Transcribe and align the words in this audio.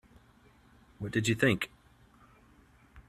What 0.97 1.11
did 1.11 1.27
you 1.27 1.35
think? 1.35 1.69